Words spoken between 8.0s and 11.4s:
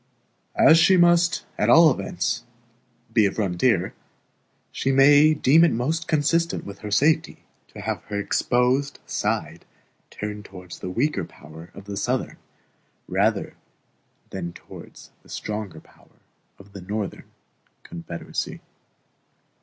her exposed side turned towards the weaker